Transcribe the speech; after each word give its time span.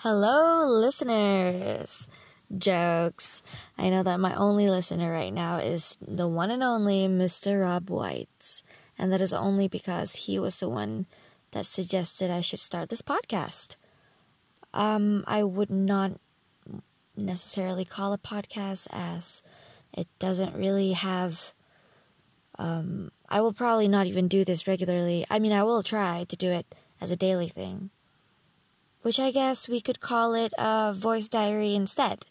Hello, 0.00 0.68
listeners. 0.68 2.06
Jokes. 2.58 3.42
I 3.78 3.88
know 3.88 4.02
that 4.02 4.20
my 4.20 4.34
only 4.36 4.68
listener 4.68 5.10
right 5.10 5.32
now 5.32 5.56
is 5.56 5.96
the 6.06 6.28
one 6.28 6.50
and 6.50 6.62
only 6.62 7.08
Mr. 7.08 7.62
Rob 7.62 7.88
White. 7.88 8.62
And 8.98 9.10
that 9.10 9.22
is 9.22 9.32
only 9.32 9.68
because 9.68 10.14
he 10.14 10.38
was 10.38 10.60
the 10.60 10.68
one 10.68 11.06
that 11.52 11.64
suggested 11.64 12.30
I 12.30 12.42
should 12.42 12.58
start 12.58 12.90
this 12.90 13.00
podcast. 13.00 13.76
Um, 14.74 15.24
I 15.26 15.42
would 15.42 15.70
not 15.70 16.20
necessarily 17.16 17.86
call 17.86 18.12
a 18.12 18.18
podcast 18.18 18.88
as 18.92 19.42
it 19.94 20.08
doesn't 20.18 20.54
really 20.54 20.92
have. 20.92 21.52
Um, 22.58 23.12
I 23.30 23.40
will 23.40 23.54
probably 23.54 23.88
not 23.88 24.06
even 24.06 24.28
do 24.28 24.44
this 24.44 24.66
regularly. 24.66 25.24
I 25.30 25.38
mean, 25.38 25.52
I 25.52 25.62
will 25.62 25.82
try 25.82 26.26
to 26.28 26.36
do 26.36 26.50
it 26.50 26.66
as 27.00 27.10
a 27.10 27.16
daily 27.16 27.48
thing, 27.48 27.88
which 29.06 29.20
I 29.20 29.30
guess 29.30 29.68
we 29.68 29.80
could 29.80 30.00
call 30.00 30.34
it 30.34 30.52
a 30.58 30.92
voice 30.92 31.28
diary 31.28 31.76
instead. 31.76 32.24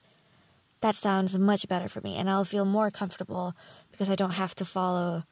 That 0.82 0.94
sounds 0.94 1.40
much 1.40 1.70
better 1.70 1.88
for 1.88 2.02
me, 2.02 2.18
and 2.18 2.30
I'll 2.30 2.44
feel 2.44 2.66
more 2.66 2.92
comfortable 2.92 3.56
because 3.92 4.10
I 4.10 4.16
don't 4.16 4.34
have 4.34 4.54
to 4.56 4.66
follow 4.66 5.24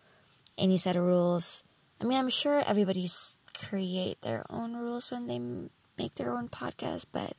any 0.57 0.77
set 0.77 0.95
of 0.95 1.03
rules. 1.03 1.65
I 1.99 2.05
mean, 2.05 2.17
I'm 2.17 2.29
sure 2.29 2.63
everybody's 2.65 3.35
create 3.53 4.21
their 4.21 4.45
own 4.49 4.73
rules 4.77 5.11
when 5.11 5.27
they 5.27 5.41
make 5.97 6.15
their 6.15 6.31
own 6.31 6.47
podcast, 6.47 7.07
but 7.11 7.33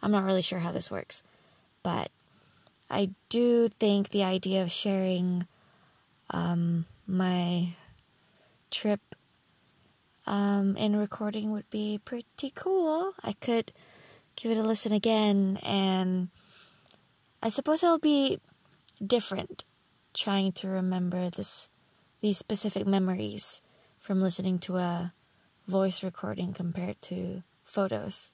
I'm 0.00 0.12
not 0.12 0.24
really 0.24 0.40
sure 0.40 0.60
how 0.60 0.72
this 0.72 0.90
works. 0.90 1.22
But 1.82 2.10
I 2.88 3.10
do 3.28 3.68
think 3.68 4.08
the 4.08 4.24
idea 4.24 4.62
of 4.62 4.72
sharing 4.72 5.46
um, 6.30 6.86
my 7.06 7.74
trip 8.70 9.11
um, 10.26 10.76
in 10.76 10.96
recording 10.96 11.50
would 11.50 11.68
be 11.70 12.00
pretty 12.04 12.52
cool. 12.54 13.12
I 13.22 13.32
could 13.32 13.72
give 14.36 14.52
it 14.52 14.58
a 14.58 14.62
listen 14.62 14.92
again, 14.92 15.58
and 15.62 16.28
I 17.42 17.48
suppose 17.48 17.82
it'll 17.82 17.98
be 17.98 18.40
different 19.04 19.64
trying 20.14 20.52
to 20.52 20.68
remember 20.68 21.30
this 21.30 21.70
these 22.20 22.38
specific 22.38 22.86
memories 22.86 23.60
from 23.98 24.20
listening 24.20 24.58
to 24.60 24.76
a 24.76 25.12
voice 25.66 26.04
recording 26.04 26.52
compared 26.52 27.00
to 27.02 27.42
photos 27.64 28.32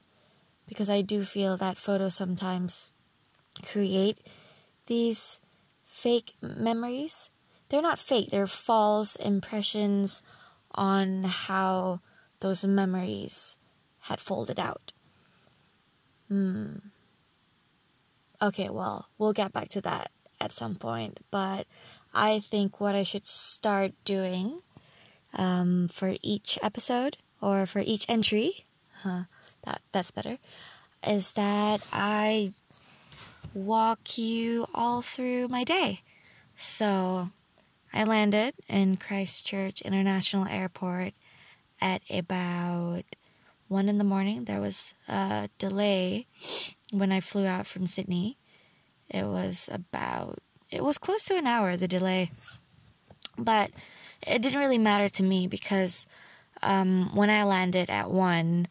because 0.66 0.90
I 0.90 1.00
do 1.00 1.24
feel 1.24 1.56
that 1.56 1.78
photos 1.78 2.14
sometimes 2.14 2.92
create 3.64 4.18
these 4.86 5.40
fake 5.82 6.34
memories. 6.42 7.30
They're 7.68 7.82
not 7.82 7.98
fake, 7.98 8.30
they're 8.30 8.46
false 8.46 9.16
impressions 9.16 10.22
on 10.74 11.24
how 11.24 12.00
those 12.40 12.64
memories 12.64 13.56
had 14.00 14.20
folded 14.20 14.58
out. 14.58 14.92
Hmm. 16.28 16.76
Okay, 18.40 18.68
well, 18.68 19.08
we'll 19.18 19.32
get 19.32 19.52
back 19.52 19.68
to 19.70 19.80
that 19.80 20.10
at 20.40 20.52
some 20.52 20.76
point, 20.76 21.20
but 21.30 21.66
I 22.14 22.40
think 22.40 22.80
what 22.80 22.94
I 22.94 23.02
should 23.02 23.26
start 23.26 23.92
doing 24.04 24.60
um, 25.34 25.88
for 25.88 26.16
each 26.22 26.58
episode 26.62 27.16
or 27.40 27.66
for 27.66 27.80
each 27.80 28.06
entry, 28.08 28.66
huh, 29.02 29.24
that 29.64 29.82
that's 29.92 30.10
better, 30.10 30.38
is 31.06 31.32
that 31.32 31.80
I 31.92 32.52
walk 33.54 34.18
you 34.18 34.66
all 34.74 35.02
through 35.02 35.48
my 35.48 35.64
day. 35.64 36.02
So 36.56 37.30
I 37.92 38.04
landed 38.04 38.54
in 38.68 38.96
Christchurch 38.96 39.80
International 39.82 40.46
Airport 40.46 41.14
at 41.80 42.02
about 42.10 43.02
one 43.68 43.88
in 43.88 43.98
the 43.98 44.04
morning. 44.04 44.44
There 44.44 44.60
was 44.60 44.94
a 45.08 45.48
delay 45.58 46.26
when 46.90 47.12
I 47.12 47.20
flew 47.20 47.46
out 47.46 47.66
from 47.66 47.86
Sydney. 47.86 48.38
It 49.08 49.24
was 49.24 49.68
about, 49.72 50.38
it 50.70 50.84
was 50.84 50.98
close 50.98 51.22
to 51.24 51.36
an 51.36 51.46
hour, 51.46 51.76
the 51.76 51.88
delay. 51.88 52.30
But 53.36 53.70
it 54.26 54.42
didn't 54.42 54.58
really 54.58 54.78
matter 54.78 55.08
to 55.08 55.22
me 55.22 55.46
because 55.46 56.06
um, 56.62 57.14
when 57.14 57.30
I 57.30 57.44
landed 57.44 57.88
at 57.88 58.10
one, 58.10 58.68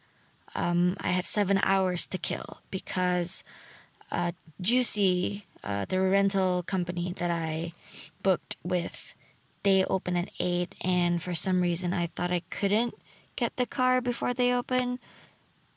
um, 0.55 0.97
I 0.99 1.09
had 1.09 1.25
seven 1.25 1.59
hours 1.63 2.05
to 2.07 2.17
kill 2.17 2.59
because 2.69 3.43
uh, 4.11 4.31
Jucy, 4.59 5.45
uh, 5.63 5.85
the 5.87 6.01
rental 6.01 6.63
company 6.63 7.13
that 7.17 7.31
I 7.31 7.73
booked 8.27 8.57
with, 8.61 9.15
they 9.63 9.85
open 9.85 10.17
at 10.17 10.29
8, 10.37 10.75
and 10.81 11.23
for 11.23 11.33
some 11.33 11.61
reason 11.61 11.93
I 11.93 12.07
thought 12.07 12.29
I 12.29 12.41
couldn't 12.49 12.93
get 13.37 13.55
the 13.55 13.65
car 13.65 14.01
before 14.01 14.33
they 14.33 14.51
open. 14.51 14.99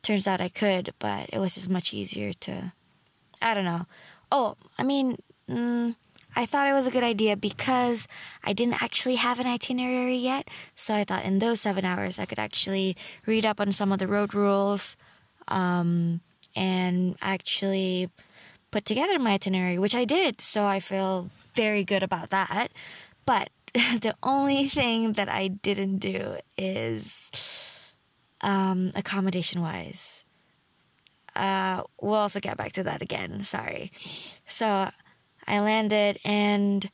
Turns 0.02 0.26
out 0.26 0.40
I 0.40 0.48
could, 0.48 0.92
but 0.98 1.30
it 1.32 1.38
was 1.38 1.54
just 1.54 1.68
much 1.68 1.94
easier 1.94 2.32
to. 2.32 2.72
I 3.40 3.54
don't 3.54 3.64
know. 3.64 3.86
Oh, 4.32 4.56
I 4.76 4.82
mean, 4.82 5.18
mm, 5.48 5.94
I 6.34 6.44
thought 6.44 6.66
it 6.66 6.72
was 6.72 6.88
a 6.88 6.90
good 6.90 7.04
idea 7.04 7.36
because 7.36 8.08
I 8.42 8.52
didn't 8.52 8.82
actually 8.82 9.14
have 9.14 9.38
an 9.38 9.46
itinerary 9.46 10.16
yet. 10.16 10.48
So 10.74 10.92
I 10.92 11.04
thought 11.04 11.24
in 11.24 11.38
those 11.38 11.60
seven 11.60 11.84
hours 11.84 12.18
I 12.18 12.24
could 12.24 12.40
actually 12.40 12.96
read 13.26 13.46
up 13.46 13.60
on 13.60 13.70
some 13.70 13.92
of 13.92 14.00
the 14.00 14.08
road 14.08 14.34
rules 14.34 14.96
um, 15.46 16.20
and 16.56 17.14
actually 17.22 18.10
put 18.70 18.84
together 18.84 19.18
my 19.18 19.32
itinerary, 19.32 19.78
which 19.78 19.94
I 19.94 20.04
did. 20.04 20.40
So 20.40 20.66
I 20.66 20.80
feel 20.80 21.28
very 21.54 21.84
good 21.84 22.02
about 22.02 22.30
that. 22.30 22.70
But 23.26 23.50
the 23.74 24.14
only 24.22 24.68
thing 24.68 25.14
that 25.14 25.28
I 25.28 25.48
didn't 25.48 25.98
do 25.98 26.36
is 26.56 27.30
um, 28.40 28.90
accommodation 28.94 29.60
wise. 29.60 30.24
Uh, 31.34 31.82
we'll 32.00 32.14
also 32.14 32.40
get 32.40 32.56
back 32.56 32.72
to 32.72 32.82
that 32.82 33.02
again. 33.02 33.44
Sorry. 33.44 33.92
So 34.46 34.90
I 35.46 35.60
landed 35.60 36.18
and 36.24 36.90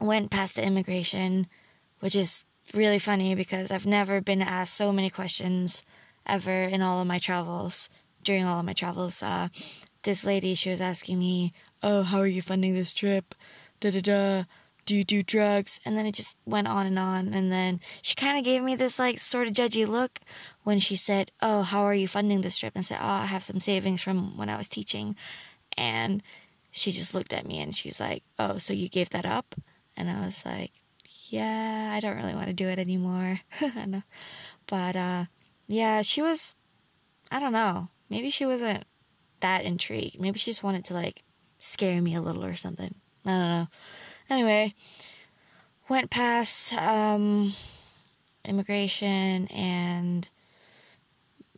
went 0.00 0.30
past 0.30 0.56
the 0.56 0.64
immigration, 0.64 1.46
which 2.00 2.16
is 2.16 2.42
really 2.72 2.98
funny 2.98 3.34
because 3.34 3.70
I've 3.70 3.86
never 3.86 4.20
been 4.20 4.42
asked 4.42 4.74
so 4.74 4.92
many 4.92 5.10
questions 5.10 5.84
ever 6.26 6.64
in 6.64 6.82
all 6.82 7.00
of 7.00 7.06
my 7.06 7.18
travels. 7.18 7.88
During 8.22 8.44
all 8.44 8.60
of 8.60 8.64
my 8.64 8.72
travels, 8.72 9.22
uh, 9.22 9.48
this 10.04 10.24
lady 10.24 10.54
she 10.54 10.70
was 10.70 10.80
asking 10.80 11.18
me, 11.18 11.52
"Oh, 11.82 12.02
how 12.02 12.18
are 12.18 12.26
you 12.26 12.42
funding 12.42 12.74
this 12.74 12.94
trip?" 12.94 13.34
Da 13.80 13.90
da 13.90 14.00
da. 14.00 14.44
Do 14.86 14.94
you 14.94 15.04
do 15.04 15.22
drugs? 15.22 15.80
And 15.84 15.96
then 15.96 16.04
it 16.06 16.14
just 16.14 16.36
went 16.44 16.68
on 16.68 16.86
and 16.86 16.98
on. 16.98 17.32
And 17.32 17.50
then 17.50 17.80
she 18.02 18.14
kind 18.14 18.36
of 18.36 18.44
gave 18.44 18.62
me 18.62 18.76
this 18.76 18.98
like 18.98 19.18
sort 19.18 19.48
of 19.48 19.54
judgy 19.54 19.86
look 19.86 20.20
when 20.62 20.78
she 20.78 20.96
said, 20.96 21.30
"Oh, 21.40 21.62
how 21.62 21.82
are 21.82 21.94
you 21.94 22.06
funding 22.08 22.42
this 22.42 22.58
trip?" 22.58 22.74
And 22.74 22.82
I 22.82 22.86
said, 22.86 22.98
"Oh, 23.00 23.06
I 23.06 23.26
have 23.26 23.44
some 23.44 23.60
savings 23.60 24.02
from 24.02 24.36
when 24.36 24.48
I 24.48 24.56
was 24.56 24.68
teaching." 24.68 25.16
And 25.76 26.22
she 26.70 26.92
just 26.92 27.14
looked 27.14 27.32
at 27.32 27.46
me 27.46 27.60
and 27.60 27.74
she's 27.76 27.98
like, 28.00 28.22
"Oh, 28.38 28.58
so 28.58 28.72
you 28.72 28.88
gave 28.88 29.10
that 29.10 29.26
up?" 29.26 29.54
And 29.96 30.10
I 30.10 30.24
was 30.24 30.44
like, 30.44 30.72
"Yeah, 31.28 31.92
I 31.94 32.00
don't 32.00 32.16
really 32.16 32.34
want 32.34 32.48
to 32.48 32.52
do 32.52 32.68
it 32.68 32.78
anymore." 32.78 33.40
But 34.66 34.96
uh 34.96 35.24
yeah, 35.68 36.02
she 36.02 36.22
was 36.22 36.54
I 37.30 37.40
don't 37.40 37.52
know. 37.52 37.88
Maybe 38.10 38.30
she 38.30 38.46
wasn't 38.46 38.84
that 39.44 39.66
intrigued. 39.66 40.18
Maybe 40.18 40.38
she 40.38 40.50
just 40.50 40.62
wanted 40.62 40.86
to 40.86 40.94
like 40.94 41.22
scare 41.58 42.00
me 42.00 42.14
a 42.14 42.22
little 42.22 42.42
or 42.42 42.56
something. 42.56 42.94
I 43.26 43.30
don't 43.30 43.40
know. 43.40 43.68
Anyway, 44.30 44.74
went 45.86 46.08
past 46.08 46.72
um 46.72 47.54
immigration 48.46 49.46
and 49.48 50.26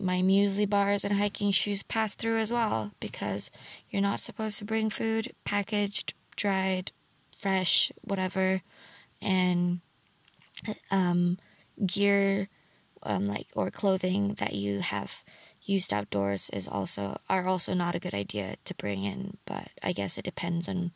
my 0.01 0.21
muesli 0.21 0.69
bars 0.69 1.05
and 1.05 1.15
hiking 1.15 1.53
shoes 1.53 1.85
passed 1.85 2.19
through 2.19 2.39
as 2.39 2.51
well 2.51 2.91
because 2.99 3.53
you're 3.89 4.03
not 4.03 4.19
supposed 4.19 4.59
to 4.59 4.65
bring 4.65 4.91
food 4.91 5.33
packaged, 5.45 6.13
dried, 6.35 6.91
fresh, 7.31 7.93
whatever, 8.03 8.63
and 9.23 9.81
um, 10.91 11.39
gear 11.87 12.49
um, 13.05 13.29
like 13.29 13.47
or 13.55 13.71
clothing 13.71 14.35
that 14.35 14.55
you 14.55 14.81
have 14.81 15.23
used 15.67 15.93
outdoors 15.93 16.49
is 16.51 16.67
also 16.69 17.19
are 17.29 17.47
also 17.47 17.75
not 17.75 17.95
a 17.95 18.01
good 18.01 18.15
idea 18.15 18.57
to 18.65 18.75
bring 18.75 19.05
in. 19.05 19.37
But 19.45 19.69
I 19.83 19.93
guess 19.93 20.19
it 20.19 20.25
depends 20.25 20.69
on 20.69 20.93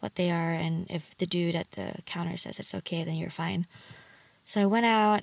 what 0.00 0.16
they 0.16 0.30
are, 0.30 0.50
and 0.50 0.86
if 0.90 1.16
the 1.16 1.26
dude 1.26 1.54
at 1.54 1.70
the 1.72 1.94
counter 2.04 2.36
says 2.36 2.58
it's 2.58 2.74
okay, 2.74 3.04
then 3.04 3.16
you're 3.16 3.30
fine. 3.30 3.66
So 4.44 4.60
I 4.60 4.66
went 4.66 4.86
out, 4.86 5.22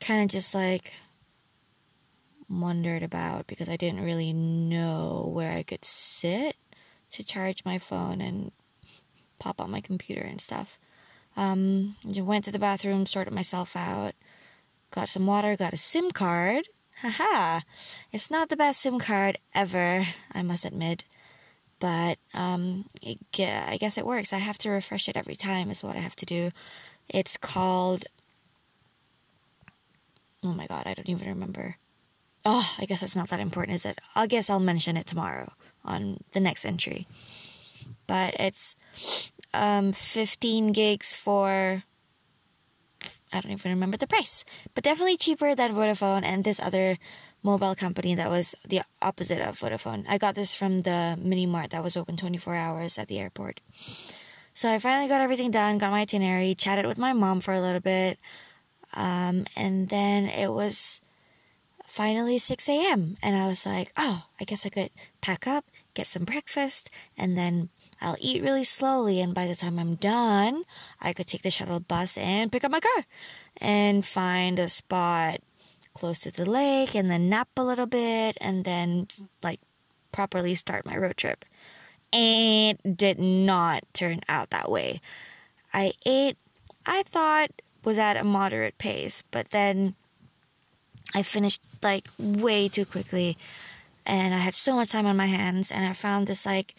kind 0.00 0.22
of 0.22 0.30
just 0.30 0.54
like 0.54 0.92
wondered 2.48 3.02
about 3.02 3.46
because 3.46 3.68
I 3.68 3.76
didn't 3.76 4.04
really 4.04 4.32
know 4.32 5.30
where 5.32 5.52
I 5.52 5.62
could 5.62 5.84
sit 5.84 6.56
to 7.12 7.22
charge 7.22 7.64
my 7.64 7.78
phone 7.78 8.20
and 8.20 8.52
pop 9.38 9.60
on 9.60 9.70
my 9.70 9.80
computer 9.80 10.22
and 10.22 10.40
stuff. 10.40 10.78
Um, 11.36 11.96
went 12.04 12.44
to 12.44 12.52
the 12.52 12.58
bathroom, 12.58 13.06
sorted 13.06 13.32
myself 13.32 13.76
out, 13.76 14.14
got 14.90 15.08
some 15.08 15.26
water, 15.26 15.56
got 15.56 15.72
a 15.72 15.78
SIM 15.78 16.10
card. 16.10 16.68
Haha! 17.02 17.60
It's 18.12 18.30
not 18.30 18.48
the 18.48 18.56
best 18.56 18.80
SIM 18.80 18.98
card 18.98 19.38
ever, 19.54 20.06
I 20.32 20.42
must 20.42 20.64
admit. 20.64 21.04
But 21.78 22.18
um, 22.34 22.84
it, 23.00 23.18
I 23.38 23.78
guess 23.78 23.96
it 23.96 24.04
works. 24.04 24.32
I 24.32 24.38
have 24.38 24.58
to 24.58 24.70
refresh 24.70 25.08
it 25.08 25.16
every 25.16 25.36
time, 25.36 25.70
is 25.70 25.82
what 25.82 25.96
I 25.96 26.00
have 26.00 26.16
to 26.16 26.26
do. 26.26 26.50
It's 27.08 27.36
called. 27.36 28.04
Oh 30.42 30.52
my 30.52 30.66
god, 30.66 30.82
I 30.86 30.94
don't 30.94 31.08
even 31.08 31.28
remember 31.28 31.76
Oh, 32.44 32.74
I 32.78 32.86
guess 32.86 33.02
it's 33.02 33.16
not 33.16 33.28
that 33.28 33.40
important, 33.40 33.74
is 33.74 33.84
it? 33.84 33.98
I 34.14 34.26
guess 34.26 34.48
I'll 34.48 34.60
mention 34.60 34.96
it 34.96 35.06
tomorrow 35.06 35.52
on 35.84 36.18
the 36.32 36.40
next 36.40 36.64
entry. 36.64 37.06
But 38.06 38.34
it's 38.40 38.76
um, 39.52 39.92
15 39.92 40.72
gigs 40.72 41.14
for 41.14 41.84
I 43.32 43.40
don't 43.40 43.52
even 43.52 43.70
remember 43.70 43.96
the 43.96 44.06
price, 44.06 44.44
but 44.74 44.84
definitely 44.84 45.16
cheaper 45.16 45.54
than 45.54 45.74
Vodafone 45.74 46.24
and 46.24 46.44
this 46.44 46.60
other 46.60 46.98
mobile 47.42 47.74
company 47.74 48.14
that 48.14 48.28
was 48.28 48.54
the 48.66 48.82
opposite 49.00 49.40
of 49.40 49.58
Vodafone. 49.58 50.04
I 50.08 50.18
got 50.18 50.34
this 50.34 50.54
from 50.54 50.82
the 50.82 51.18
mini 51.20 51.46
mart 51.46 51.70
that 51.70 51.82
was 51.82 51.96
open 51.96 52.16
24 52.16 52.54
hours 52.54 52.98
at 52.98 53.08
the 53.08 53.18
airport. 53.18 53.60
So 54.52 54.70
I 54.70 54.78
finally 54.78 55.08
got 55.08 55.20
everything 55.20 55.50
done, 55.50 55.78
got 55.78 55.90
my 55.90 56.00
itinerary, 56.00 56.54
chatted 56.54 56.86
with 56.86 56.98
my 56.98 57.12
mom 57.12 57.40
for 57.40 57.54
a 57.54 57.60
little 57.60 57.80
bit, 57.80 58.18
um, 58.94 59.46
and 59.56 59.88
then 59.88 60.26
it 60.26 60.52
was 60.52 61.00
finally 61.84 62.38
6 62.38 62.68
a.m. 62.68 63.16
And 63.22 63.36
I 63.36 63.46
was 63.46 63.64
like, 63.64 63.92
oh, 63.96 64.24
I 64.40 64.44
guess 64.44 64.66
I 64.66 64.68
could 64.68 64.90
pack 65.20 65.46
up, 65.46 65.64
get 65.94 66.06
some 66.06 66.24
breakfast, 66.24 66.90
and 67.16 67.38
then 67.38 67.70
I'll 68.00 68.16
eat 68.18 68.42
really 68.42 68.64
slowly. 68.64 69.20
And 69.20 69.34
by 69.34 69.46
the 69.46 69.56
time 69.56 69.78
I'm 69.78 69.96
done, 69.96 70.64
I 71.00 71.12
could 71.12 71.26
take 71.26 71.42
the 71.42 71.50
shuttle 71.50 71.80
bus 71.80 72.16
and 72.16 72.50
pick 72.50 72.64
up 72.64 72.70
my 72.70 72.80
car 72.80 73.04
and 73.58 74.04
find 74.04 74.58
a 74.58 74.68
spot 74.68 75.40
close 75.94 76.18
to 76.20 76.30
the 76.30 76.48
lake 76.48 76.94
and 76.94 77.10
then 77.10 77.28
nap 77.28 77.48
a 77.56 77.64
little 77.64 77.86
bit 77.86 78.38
and 78.40 78.64
then 78.64 79.08
like 79.42 79.60
properly 80.12 80.54
start 80.54 80.86
my 80.86 80.96
road 80.96 81.16
trip. 81.16 81.44
And 82.12 82.78
did 82.96 83.20
not 83.20 83.84
turn 83.92 84.20
out 84.28 84.50
that 84.50 84.70
way. 84.70 85.00
I 85.72 85.92
ate, 86.04 86.36
I 86.84 87.04
thought 87.04 87.50
was 87.84 87.98
at 87.98 88.16
a 88.16 88.24
moderate 88.24 88.78
pace, 88.78 89.22
but 89.30 89.50
then 89.50 89.94
I 91.14 91.22
finished 91.22 91.60
like 91.82 92.08
way 92.18 92.68
too 92.68 92.84
quickly 92.84 93.38
and 94.06 94.34
I 94.34 94.38
had 94.38 94.54
so 94.54 94.76
much 94.76 94.90
time 94.90 95.06
on 95.06 95.16
my 95.16 95.26
hands 95.26 95.70
and 95.70 95.84
I 95.84 95.92
found 95.92 96.26
this 96.26 96.46
like 96.46 96.74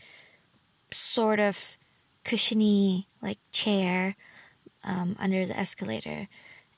sort 0.91 1.39
of 1.39 1.77
cushiony 2.23 3.07
like 3.21 3.39
chair 3.51 4.15
um, 4.83 5.15
under 5.19 5.45
the 5.45 5.57
escalator 5.57 6.27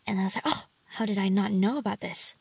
and 0.06 0.20
I 0.20 0.24
was 0.24 0.36
like, 0.36 0.46
oh, 0.46 0.66
how 0.86 1.06
did 1.06 1.18
I 1.18 1.30
not 1.30 1.52
know 1.52 1.78
about 1.78 2.02
this? 2.02 2.36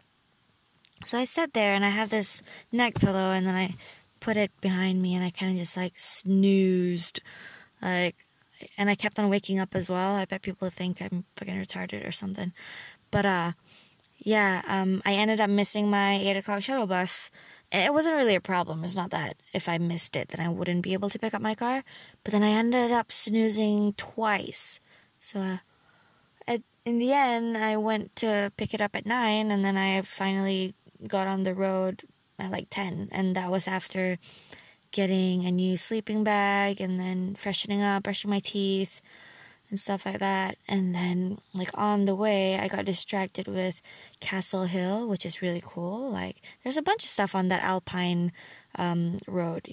So 1.06 1.18
I 1.18 1.24
sat 1.24 1.52
there 1.52 1.74
and 1.74 1.84
I 1.84 1.90
have 1.90 2.10
this 2.10 2.42
neck 2.70 2.96
pillow 2.96 3.32
and 3.32 3.46
then 3.46 3.54
I 3.54 3.74
put 4.20 4.36
it 4.36 4.50
behind 4.60 5.02
me 5.02 5.14
and 5.14 5.24
I 5.24 5.30
kind 5.30 5.52
of 5.52 5.58
just 5.58 5.76
like 5.76 5.94
snoozed. 5.96 7.20
Like, 7.80 8.26
and 8.78 8.88
I 8.88 8.94
kept 8.94 9.18
on 9.18 9.28
waking 9.28 9.58
up 9.58 9.74
as 9.74 9.90
well. 9.90 10.14
I 10.14 10.24
bet 10.24 10.42
people 10.42 10.70
think 10.70 11.02
I'm 11.02 11.24
fucking 11.36 11.54
retarded 11.54 12.06
or 12.06 12.12
something. 12.12 12.52
But, 13.10 13.26
uh, 13.26 13.52
yeah, 14.18 14.62
um, 14.68 15.02
I 15.04 15.14
ended 15.14 15.40
up 15.40 15.50
missing 15.50 15.90
my 15.90 16.14
8 16.14 16.36
o'clock 16.36 16.62
shuttle 16.62 16.86
bus. 16.86 17.30
It 17.72 17.92
wasn't 17.94 18.16
really 18.16 18.34
a 18.34 18.40
problem. 18.40 18.84
It's 18.84 18.94
not 18.94 19.10
that 19.10 19.36
if 19.54 19.66
I 19.68 19.78
missed 19.78 20.14
it, 20.14 20.28
then 20.28 20.44
I 20.44 20.50
wouldn't 20.50 20.82
be 20.82 20.92
able 20.92 21.08
to 21.08 21.18
pick 21.18 21.32
up 21.32 21.40
my 21.40 21.54
car. 21.54 21.82
But 22.22 22.32
then 22.32 22.42
I 22.42 22.50
ended 22.50 22.92
up 22.92 23.10
snoozing 23.10 23.94
twice. 23.94 24.78
So, 25.20 25.40
uh, 25.40 25.56
at, 26.46 26.60
in 26.84 26.98
the 26.98 27.12
end, 27.12 27.56
I 27.56 27.78
went 27.78 28.14
to 28.16 28.52
pick 28.58 28.74
it 28.74 28.82
up 28.82 28.94
at 28.94 29.06
9, 29.06 29.50
and 29.50 29.64
then 29.64 29.78
I 29.78 30.02
finally 30.02 30.74
got 31.08 31.26
on 31.26 31.44
the 31.44 31.54
road 31.54 32.02
at 32.38 32.50
like 32.50 32.68
10 32.70 33.08
and 33.12 33.36
that 33.36 33.50
was 33.50 33.68
after 33.68 34.18
getting 34.90 35.46
a 35.46 35.50
new 35.52 35.76
sleeping 35.76 36.24
bag 36.24 36.80
and 36.80 36.98
then 36.98 37.34
freshening 37.34 37.82
up 37.82 38.02
brushing 38.02 38.30
my 38.30 38.40
teeth 38.40 39.00
and 39.72 39.80
stuff 39.80 40.06
like 40.06 40.20
that 40.20 40.56
and 40.68 40.94
then 40.94 41.38
like 41.54 41.70
on 41.74 42.04
the 42.04 42.14
way 42.14 42.56
i 42.58 42.68
got 42.68 42.84
distracted 42.84 43.48
with 43.48 43.82
castle 44.20 44.64
hill 44.64 45.08
which 45.08 45.26
is 45.26 45.42
really 45.42 45.62
cool 45.64 46.10
like 46.10 46.36
there's 46.62 46.76
a 46.76 46.82
bunch 46.82 47.02
of 47.02 47.10
stuff 47.10 47.34
on 47.34 47.48
that 47.48 47.62
alpine 47.62 48.30
um, 48.76 49.16
road 49.26 49.66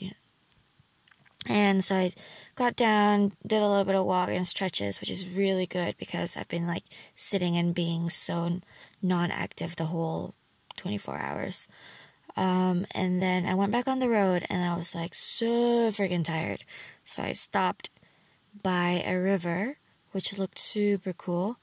and 1.46 1.84
so 1.84 1.96
i 1.96 2.12
got 2.56 2.76
down 2.76 3.32
did 3.46 3.62
a 3.62 3.68
little 3.68 3.86
bit 3.86 3.96
of 3.96 4.06
walk 4.06 4.30
and 4.30 4.48
stretches 4.48 5.00
which 5.00 5.12
is 5.12 5.28
really 5.28 5.68
good 5.68 5.96
because 5.98 6.36
i've 6.36 6.48
been 6.48 6.66
like 6.66 6.84
sitting 7.16 7.56
and 7.56 7.76
being 7.76 8.10
so 8.10 8.60
non-active 9.02 9.76
the 9.76 9.86
whole 9.86 10.34
24 10.80 11.18
hours. 11.18 11.68
Um, 12.36 12.86
and 12.96 13.22
then 13.22 13.46
I 13.46 13.56
went 13.56 13.72
back 13.72 13.88
on 13.88 14.00
the 14.00 14.10
road 14.10 14.46
and 14.50 14.64
I 14.64 14.78
was 14.78 14.96
like 14.96 15.14
so 15.14 15.92
freaking 15.92 16.24
tired. 16.24 16.64
So 17.04 17.22
I 17.22 17.34
stopped 17.34 17.90
by 18.64 19.04
a 19.06 19.18
river, 19.18 19.78
which 20.12 20.38
looked 20.38 20.60
super 20.60 21.14
cool. 21.14 21.58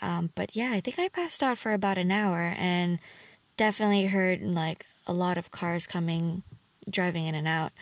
Um, 0.00 0.30
but 0.34 0.54
yeah, 0.54 0.70
I 0.72 0.80
think 0.80 0.98
I 0.98 1.08
passed 1.08 1.42
out 1.42 1.58
for 1.58 1.72
about 1.72 1.98
an 1.98 2.10
hour 2.10 2.54
and 2.56 2.98
definitely 3.56 4.06
heard 4.06 4.42
like 4.42 4.86
a 5.06 5.12
lot 5.12 5.38
of 5.38 5.50
cars 5.50 5.86
coming, 5.86 6.42
driving 6.90 7.26
in 7.26 7.34
and 7.34 7.48
out. 7.48 7.72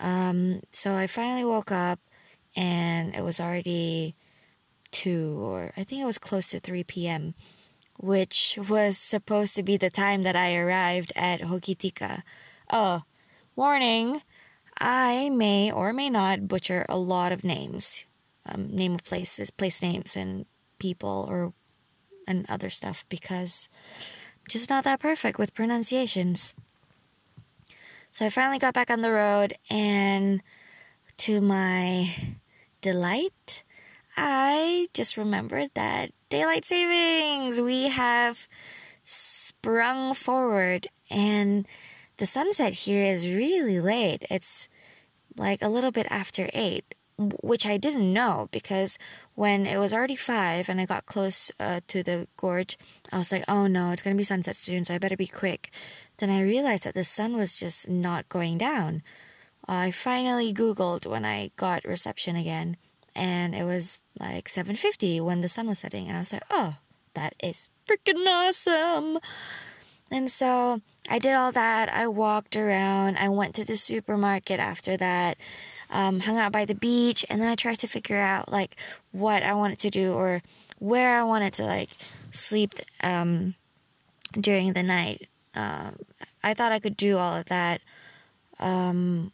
Um, 0.00 0.62
so 0.70 0.94
I 0.94 1.06
finally 1.06 1.44
woke 1.44 1.70
up 1.70 2.00
and 2.56 3.14
it 3.14 3.22
was 3.22 3.40
already 3.40 4.14
2 4.92 5.38
or 5.40 5.72
I 5.76 5.84
think 5.84 6.02
it 6.02 6.06
was 6.06 6.18
close 6.18 6.46
to 6.48 6.60
3 6.60 6.84
p.m 6.84 7.34
which 8.02 8.58
was 8.68 8.98
supposed 8.98 9.54
to 9.54 9.62
be 9.62 9.76
the 9.76 9.90
time 9.90 10.22
that 10.22 10.36
I 10.36 10.56
arrived 10.56 11.12
at 11.14 11.40
Hokitika. 11.40 12.22
Oh, 12.72 13.02
warning! 13.54 14.22
I 14.78 15.30
may 15.30 15.70
or 15.70 15.92
may 15.92 16.10
not 16.10 16.48
butcher 16.48 16.84
a 16.88 16.98
lot 16.98 17.30
of 17.30 17.44
names, 17.44 18.04
um, 18.46 18.74
name 18.74 18.94
of 18.94 19.04
places, 19.04 19.50
place 19.50 19.82
names, 19.82 20.16
and 20.16 20.46
people, 20.78 21.26
or 21.28 21.52
and 22.26 22.46
other 22.48 22.70
stuff 22.70 23.04
because 23.08 23.68
I'm 24.42 24.48
just 24.48 24.70
not 24.70 24.84
that 24.84 25.00
perfect 25.00 25.38
with 25.38 25.54
pronunciations. 25.54 26.54
So 28.12 28.26
I 28.26 28.30
finally 28.30 28.58
got 28.58 28.74
back 28.74 28.90
on 28.90 29.00
the 29.00 29.10
road, 29.10 29.54
and 29.70 30.42
to 31.18 31.40
my 31.40 32.14
delight, 32.80 33.64
I 34.16 34.88
just 34.92 35.16
remembered 35.16 35.70
that 35.74 36.10
daylight 36.28 36.64
savings. 36.64 37.60
We 37.60 37.88
have 37.88 38.48
sprung 39.04 40.14
forward, 40.14 40.88
and 41.10 41.66
the 42.18 42.26
sunset 42.26 42.74
here 42.74 43.04
is 43.04 43.28
really 43.28 43.80
late. 43.80 44.24
It's 44.30 44.68
like 45.36 45.62
a 45.62 45.68
little 45.68 45.90
bit 45.90 46.06
after 46.10 46.50
eight, 46.52 46.94
which 47.42 47.66
I 47.66 47.76
didn't 47.76 48.12
know 48.12 48.48
because 48.50 48.98
when 49.34 49.66
it 49.66 49.78
was 49.78 49.92
already 49.92 50.16
five 50.16 50.68
and 50.68 50.80
I 50.80 50.86
got 50.86 51.06
close 51.06 51.50
uh, 51.58 51.80
to 51.88 52.02
the 52.02 52.26
gorge, 52.36 52.76
I 53.12 53.18
was 53.18 53.32
like, 53.32 53.44
oh 53.48 53.66
no, 53.66 53.92
it's 53.92 54.02
gonna 54.02 54.16
be 54.16 54.24
sunset 54.24 54.56
soon, 54.56 54.84
so 54.84 54.94
I 54.94 54.98
better 54.98 55.16
be 55.16 55.26
quick. 55.26 55.70
Then 56.18 56.30
I 56.30 56.42
realized 56.42 56.84
that 56.84 56.94
the 56.94 57.04
sun 57.04 57.36
was 57.36 57.58
just 57.58 57.88
not 57.88 58.28
going 58.28 58.58
down. 58.58 59.02
I 59.66 59.90
finally 59.90 60.52
Googled 60.52 61.06
when 61.06 61.24
I 61.24 61.50
got 61.56 61.84
reception 61.84 62.36
again 62.36 62.76
and 63.14 63.54
it 63.54 63.64
was 63.64 63.98
like 64.18 64.48
7:50 64.48 65.20
when 65.20 65.40
the 65.40 65.48
sun 65.48 65.68
was 65.68 65.80
setting 65.80 66.08
and 66.08 66.16
I 66.16 66.20
was 66.20 66.32
like, 66.32 66.44
"Oh, 66.50 66.76
that 67.14 67.34
is 67.42 67.68
freaking 67.86 68.26
awesome." 68.26 69.18
And 70.10 70.30
so 70.30 70.80
I 71.08 71.18
did 71.18 71.34
all 71.34 71.52
that. 71.52 71.88
I 71.88 72.06
walked 72.06 72.54
around. 72.56 73.16
I 73.16 73.28
went 73.28 73.54
to 73.56 73.64
the 73.64 73.76
supermarket 73.76 74.60
after 74.60 74.96
that. 74.96 75.38
Um, 75.94 76.20
hung 76.20 76.38
out 76.38 76.52
by 76.52 76.64
the 76.64 76.74
beach, 76.74 77.22
and 77.28 77.40
then 77.40 77.50
I 77.50 77.54
tried 77.54 77.78
to 77.80 77.86
figure 77.86 78.18
out 78.18 78.50
like 78.50 78.76
what 79.10 79.42
I 79.42 79.52
wanted 79.52 79.78
to 79.80 79.90
do 79.90 80.14
or 80.14 80.42
where 80.78 81.20
I 81.20 81.22
wanted 81.22 81.52
to 81.54 81.64
like 81.64 81.90
sleep 82.30 82.74
um, 83.02 83.54
during 84.32 84.72
the 84.72 84.82
night. 84.82 85.28
Um, 85.54 85.98
I 86.42 86.54
thought 86.54 86.72
I 86.72 86.80
could 86.80 86.96
do 86.96 87.18
all 87.18 87.36
of 87.36 87.46
that 87.46 87.82
um, 88.58 89.32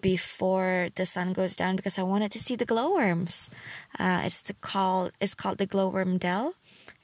before 0.00 0.88
the 0.94 1.04
sun 1.04 1.32
goes 1.32 1.56
down 1.56 1.76
because 1.76 1.98
I 1.98 2.02
wanted 2.02 2.32
to 2.32 2.38
see 2.38 2.56
the 2.56 2.64
glowworms. 2.64 3.50
Uh, 3.98 4.22
it's 4.24 4.40
the 4.42 4.54
called 4.54 5.12
it's 5.20 5.34
called 5.34 5.58
the 5.58 5.66
glowworm 5.66 6.18
dell, 6.18 6.54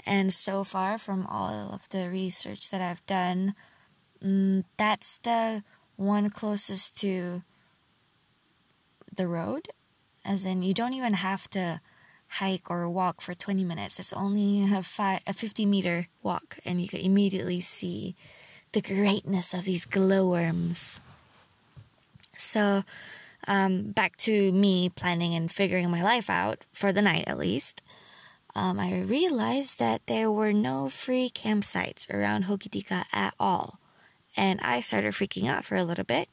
and 0.07 0.33
so 0.33 0.65
far 0.65 0.99
from 0.99 1.27
all 1.27 1.73
of 1.75 1.89
the 1.91 2.09
research 2.09 2.71
that 2.71 2.81
I've 2.81 3.05
done, 3.07 3.55
um, 4.23 4.65
that's 4.77 5.19
the 5.19 5.63
one 5.97 6.31
closest 6.31 6.97
to 7.01 7.43
the 9.19 9.27
road. 9.27 9.69
As 10.25 10.47
in, 10.47 10.63
you 10.63 10.73
don't 10.73 10.95
even 10.95 11.13
have 11.13 11.49
to 11.51 11.81
hike 12.29 12.71
or 12.71 12.89
walk 12.89 13.21
for 13.21 13.35
20 13.35 13.65
minutes. 13.65 13.99
It's 13.99 14.13
only 14.13 14.73
a, 14.73 14.83
five, 14.83 15.21
a 15.27 15.35
50 15.35 15.67
meter 15.67 16.07
walk, 16.23 16.59
and 16.65 16.81
you 16.81 16.89
could 16.89 17.01
immediately 17.01 17.61
see 17.61 18.15
the 18.73 18.81
greatness 18.81 19.53
of 19.53 19.65
these 19.65 19.85
glowworms. 19.85 21.01
So, 22.37 22.85
um, 23.47 23.93
back 23.93 24.17
to 24.19 24.53
me 24.53 24.89
planning 24.89 25.35
and 25.35 25.51
figuring 25.51 25.91
my 25.91 26.03
life 26.03 26.29
out 26.29 26.65
for 26.73 26.93
the 26.93 27.03
night 27.03 27.25
at 27.27 27.39
least. 27.39 27.83
Um, 28.55 28.79
I 28.79 29.01
realized 29.01 29.79
that 29.79 30.07
there 30.07 30.31
were 30.31 30.53
no 30.53 30.89
free 30.89 31.31
campsites 31.31 32.09
around 32.11 32.45
Hokitika 32.45 33.05
at 33.13 33.35
all. 33.39 33.79
And 34.37 34.61
I 34.61 34.81
started 34.81 35.15
freaking 35.15 35.49
out 35.49 35.65
for 35.65 35.77
a 35.77 35.85
little 35.85 36.05
bit 36.05 36.29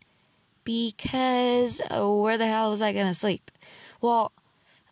because 0.66 1.80
oh, 1.90 2.22
where 2.22 2.38
the 2.38 2.48
hell 2.48 2.72
was 2.72 2.82
I 2.82 2.92
going 2.92 3.08
to 3.08 3.14
sleep? 3.14 3.50
Well, 4.02 4.34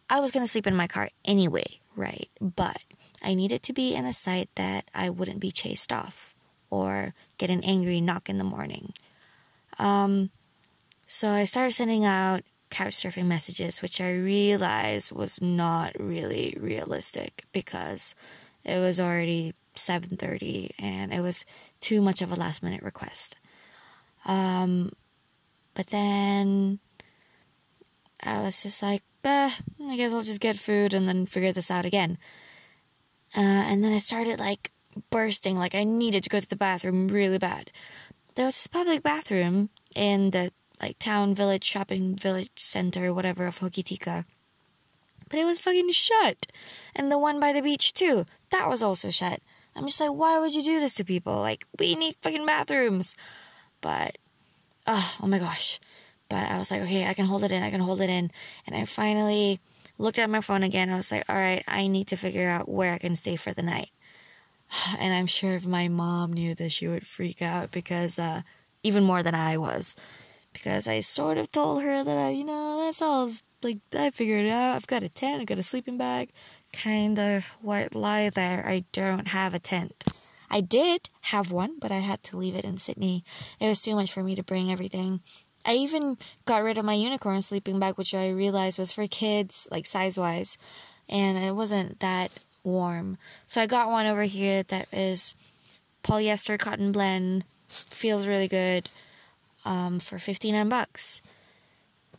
I 0.09 0.21
was 0.21 0.31
going 0.31 0.45
to 0.45 0.51
sleep 0.51 0.67
in 0.67 0.75
my 0.75 0.87
car 0.87 1.09
anyway, 1.25 1.79
right? 1.95 2.29
But 2.39 2.79
I 3.21 3.33
needed 3.33 3.63
to 3.63 3.73
be 3.73 3.93
in 3.93 4.05
a 4.05 4.13
site 4.13 4.49
that 4.55 4.85
I 4.93 5.09
wouldn't 5.09 5.41
be 5.41 5.51
chased 5.51 5.91
off 5.91 6.33
or 6.69 7.13
get 7.37 7.49
an 7.49 7.63
angry 7.63 7.99
knock 7.99 8.29
in 8.29 8.37
the 8.37 8.43
morning. 8.43 8.93
Um, 9.79 10.29
so 11.07 11.29
I 11.29 11.45
started 11.45 11.73
sending 11.73 12.05
out 12.05 12.43
couch 12.69 12.95
surfing 12.95 13.25
messages, 13.25 13.81
which 13.81 14.01
I 14.01 14.11
realized 14.11 15.11
was 15.11 15.41
not 15.41 15.93
really 15.99 16.57
realistic 16.59 17.43
because 17.51 18.15
it 18.63 18.79
was 18.79 18.99
already 18.99 19.53
7:30 19.75 20.71
and 20.79 21.13
it 21.13 21.21
was 21.21 21.45
too 21.79 22.01
much 22.01 22.21
of 22.21 22.31
a 22.31 22.35
last 22.35 22.63
minute 22.63 22.83
request. 22.83 23.35
Um, 24.25 24.91
but 25.73 25.87
then 25.87 26.79
I 28.21 28.41
was 28.41 28.63
just 28.63 28.81
like, 28.81 29.03
I 29.25 29.51
guess 29.95 30.11
I'll 30.11 30.21
just 30.21 30.41
get 30.41 30.57
food 30.57 30.93
and 30.93 31.07
then 31.07 31.25
figure 31.25 31.51
this 31.51 31.71
out 31.71 31.85
again. 31.85 32.17
Uh, 33.35 33.41
and 33.41 33.83
then 33.83 33.93
I 33.93 33.99
started 33.99 34.39
like 34.39 34.71
bursting, 35.09 35.57
like 35.57 35.75
I 35.75 35.83
needed 35.83 36.23
to 36.23 36.29
go 36.29 36.39
to 36.39 36.47
the 36.47 36.55
bathroom 36.55 37.07
really 37.07 37.37
bad. 37.37 37.71
There 38.35 38.45
was 38.45 38.55
this 38.55 38.67
public 38.67 39.03
bathroom 39.03 39.69
in 39.95 40.31
the 40.31 40.51
like 40.81 40.99
town 40.99 41.33
village 41.35 41.63
shopping 41.63 42.15
village 42.15 42.51
center 42.57 43.13
whatever 43.13 43.47
of 43.47 43.59
Hokitika. 43.59 44.25
But 45.29 45.39
it 45.39 45.45
was 45.45 45.59
fucking 45.59 45.91
shut. 45.91 46.47
And 46.95 47.11
the 47.11 47.17
one 47.17 47.39
by 47.39 47.53
the 47.53 47.61
beach 47.61 47.93
too. 47.93 48.25
That 48.51 48.69
was 48.69 48.83
also 48.83 49.09
shut. 49.09 49.39
I'm 49.75 49.87
just 49.87 49.99
like, 49.99 50.11
why 50.11 50.39
would 50.39 50.53
you 50.53 50.61
do 50.61 50.79
this 50.79 50.93
to 50.95 51.03
people? 51.03 51.35
Like, 51.37 51.65
we 51.79 51.95
need 51.95 52.15
fucking 52.21 52.45
bathrooms. 52.45 53.15
But 53.81 54.17
oh, 54.87 55.15
oh 55.21 55.27
my 55.27 55.39
gosh. 55.39 55.79
But 56.29 56.49
I 56.49 56.57
was 56.57 56.71
like, 56.71 56.81
okay, 56.81 57.05
I 57.05 57.13
can 57.13 57.25
hold 57.25 57.43
it 57.43 57.51
in, 57.51 57.63
I 57.63 57.69
can 57.69 57.81
hold 57.81 58.01
it 58.01 58.09
in. 58.09 58.31
And 58.65 58.75
I 58.75 58.85
finally 58.85 59.59
looked 59.97 60.19
at 60.19 60.29
my 60.29 60.41
phone 60.41 60.63
again. 60.63 60.89
I 60.89 60.95
was 60.95 61.11
like, 61.11 61.25
all 61.29 61.35
right, 61.35 61.63
I 61.67 61.87
need 61.87 62.07
to 62.07 62.15
figure 62.15 62.49
out 62.49 62.69
where 62.69 62.93
I 62.93 62.97
can 62.97 63.15
stay 63.15 63.35
for 63.35 63.53
the 63.53 63.63
night. 63.63 63.89
And 64.99 65.13
I'm 65.13 65.27
sure 65.27 65.53
if 65.53 65.65
my 65.65 65.87
mom 65.87 66.33
knew 66.33 66.55
this, 66.55 66.73
she 66.73 66.87
would 66.87 67.05
freak 67.05 67.41
out 67.41 67.71
because, 67.71 68.17
uh, 68.17 68.41
even 68.81 69.03
more 69.03 69.23
than 69.23 69.35
I 69.35 69.57
was 69.57 69.95
because 70.53 70.87
I 70.87 70.99
sort 71.01 71.37
of 71.37 71.51
told 71.51 71.83
her 71.83 72.03
that 72.03 72.17
I, 72.17 72.29
you 72.29 72.43
know, 72.43 72.83
that's 72.85 73.01
all. 73.01 73.29
Like 73.61 73.79
I 73.97 74.11
figured 74.11 74.45
it 74.45 74.51
out. 74.51 74.75
I've 74.75 74.87
got 74.87 75.03
a 75.03 75.09
tent. 75.09 75.41
I've 75.41 75.47
got 75.47 75.57
a 75.57 75.63
sleeping 75.63 75.97
bag. 75.97 76.29
Kind 76.71 77.19
of 77.19 77.43
white 77.61 77.95
lie 77.95 78.29
there. 78.29 78.65
I 78.65 78.85
don't 78.91 79.29
have 79.29 79.53
a 79.53 79.59
tent. 79.59 80.03
I 80.53 80.61
did 80.61 81.09
have 81.21 81.51
one, 81.51 81.79
but 81.79 81.91
I 81.91 81.97
had 81.97 82.21
to 82.25 82.37
leave 82.37 82.53
it 82.53 82.63
in 82.63 82.77
Sydney. 82.77 83.23
It 83.59 83.67
was 83.67 83.81
too 83.81 83.95
much 83.95 84.11
for 84.11 84.21
me 84.21 84.35
to 84.35 84.43
bring 84.43 84.71
everything. 84.71 85.21
I 85.65 85.73
even 85.73 86.15
got 86.45 86.61
rid 86.61 86.77
of 86.77 86.85
my 86.85 86.93
unicorn 86.93 87.41
sleeping 87.41 87.79
bag, 87.79 87.95
which 87.95 88.13
I 88.13 88.29
realized 88.29 88.77
was 88.77 88.91
for 88.91 89.07
kids, 89.07 89.67
like 89.71 89.87
size 89.87 90.15
wise, 90.15 90.59
and 91.09 91.39
it 91.39 91.55
wasn't 91.55 92.01
that 92.01 92.31
warm. 92.63 93.17
So 93.47 93.61
I 93.61 93.65
got 93.65 93.89
one 93.89 94.05
over 94.05 94.21
here 94.25 94.61
that 94.61 94.89
is 94.93 95.33
polyester 96.03 96.59
cotton 96.59 96.91
blend, 96.91 97.45
feels 97.67 98.27
really 98.27 98.47
good 98.47 98.91
um, 99.65 99.99
for 99.99 100.19
59 100.19 100.69
bucks. 100.69 101.23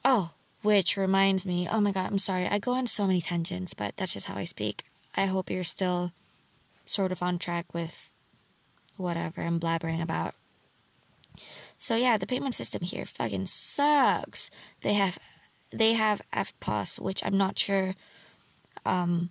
Oh, 0.05 0.33
which 0.63 0.97
reminds 0.97 1.47
me, 1.47 1.69
oh 1.71 1.81
my 1.81 1.93
god, 1.93 2.07
I'm 2.07 2.19
sorry. 2.19 2.49
I 2.49 2.59
go 2.59 2.73
on 2.73 2.89
so 2.89 3.07
many 3.07 3.21
tangents, 3.21 3.75
but 3.75 3.97
that's 3.97 4.15
just 4.15 4.27
how 4.27 4.35
I 4.35 4.45
speak. 4.45 4.83
I 5.15 5.27
hope 5.27 5.51
you're 5.51 5.63
still 5.63 6.11
sort 6.85 7.13
of 7.13 7.23
on 7.23 7.39
track 7.39 7.73
with 7.73 8.11
whatever 8.97 9.43
I'm 9.43 9.61
blabbering 9.61 10.03
about. 10.03 10.35
So 11.79 11.97
yeah, 11.97 12.17
the 12.17 12.27
payment 12.27 12.55
system 12.55 12.83
here 12.83 13.05
fucking 13.05 13.47
sucks. 13.47 14.51
They 14.83 14.95
have 14.95 15.19
they 15.71 15.95
have 15.95 16.23
EFTPOS, 16.33 17.01
which 17.01 17.25
I'm 17.25 17.37
not 17.37 17.59
sure 17.59 17.95
um, 18.87 19.31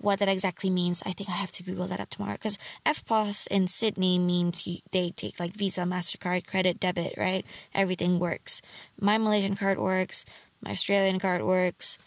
what 0.00 0.18
that 0.20 0.28
exactly 0.28 0.70
means. 0.70 1.02
I 1.04 1.12
think 1.12 1.28
I 1.28 1.32
have 1.32 1.50
to 1.52 1.62
Google 1.62 1.86
that 1.88 2.00
up 2.00 2.10
tomorrow 2.10 2.32
because 2.34 2.58
EFTPOS 2.86 3.48
in 3.48 3.66
Sydney 3.66 4.18
means 4.18 4.66
you, 4.66 4.78
they 4.92 5.10
take 5.10 5.38
like 5.38 5.52
Visa, 5.52 5.82
MasterCard, 5.82 6.46
credit, 6.46 6.80
debit, 6.80 7.14
right? 7.16 7.44
Everything 7.74 8.18
works. 8.18 8.62
My 9.00 9.18
Malaysian 9.18 9.56
card 9.56 9.78
works, 9.78 10.24
my 10.62 10.70
Australian 10.70 11.18
card 11.18 11.42
works, 11.42 11.98